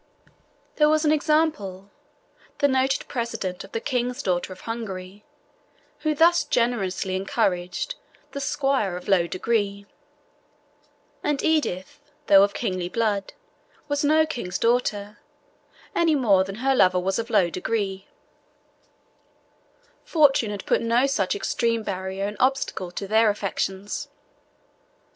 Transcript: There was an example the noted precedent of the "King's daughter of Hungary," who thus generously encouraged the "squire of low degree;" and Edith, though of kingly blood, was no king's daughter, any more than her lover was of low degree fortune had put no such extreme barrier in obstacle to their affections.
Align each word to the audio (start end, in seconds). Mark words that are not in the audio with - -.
There 0.77 0.89
was 0.89 1.05
an 1.05 1.11
example 1.11 1.91
the 2.57 2.67
noted 2.67 3.07
precedent 3.07 3.63
of 3.63 3.71
the 3.71 3.79
"King's 3.79 4.23
daughter 4.23 4.51
of 4.51 4.61
Hungary," 4.61 5.23
who 5.99 6.15
thus 6.15 6.43
generously 6.43 7.15
encouraged 7.15 7.93
the 8.31 8.39
"squire 8.39 8.97
of 8.97 9.07
low 9.07 9.27
degree;" 9.27 9.85
and 11.23 11.43
Edith, 11.43 11.99
though 12.25 12.41
of 12.41 12.55
kingly 12.55 12.89
blood, 12.89 13.33
was 13.87 14.03
no 14.03 14.25
king's 14.25 14.57
daughter, 14.57 15.19
any 15.93 16.15
more 16.15 16.43
than 16.43 16.55
her 16.55 16.73
lover 16.73 16.99
was 16.99 17.19
of 17.19 17.29
low 17.29 17.51
degree 17.51 18.07
fortune 20.03 20.49
had 20.49 20.65
put 20.65 20.81
no 20.81 21.05
such 21.05 21.35
extreme 21.35 21.83
barrier 21.83 22.27
in 22.27 22.35
obstacle 22.39 22.89
to 22.89 23.07
their 23.07 23.29
affections. 23.29 24.07